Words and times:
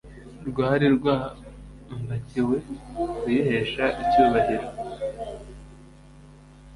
rwari 0.49 0.85
rwambakiwe 0.95 2.55
kuyihesha 2.93 3.85
icyubahiro. 4.01 4.67